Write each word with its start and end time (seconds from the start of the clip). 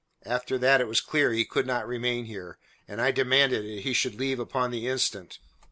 After 0.25 0.57
that 0.57 0.81
it 0.81 0.87
was 0.87 0.99
clear 0.99 1.31
he 1.31 1.45
could 1.45 1.67
not 1.67 1.87
remain 1.87 2.25
here, 2.25 2.57
and 2.87 2.99
I 2.99 3.11
demanded 3.11 3.65
that 3.65 3.81
he 3.83 3.93
should 3.93 4.15
leave 4.15 4.39
upon 4.39 4.71
the 4.71 4.87
instant. 4.87 5.37